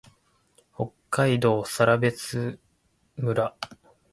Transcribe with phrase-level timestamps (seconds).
[0.75, 2.59] 北海道更別村